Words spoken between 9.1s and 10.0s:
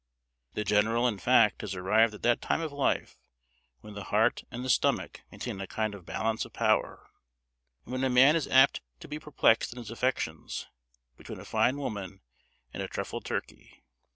perplexed in his